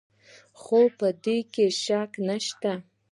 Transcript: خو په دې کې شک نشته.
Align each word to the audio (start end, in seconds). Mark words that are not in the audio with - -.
خو 0.61 0.79
په 0.97 1.07
دې 1.23 1.37
کې 1.53 1.65
شک 1.83 2.11
نشته. 2.27 2.73